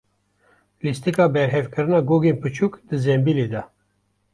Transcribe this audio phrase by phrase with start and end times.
[0.83, 3.61] Lîstika berhevkirina gogên biçûk di zembîlê de.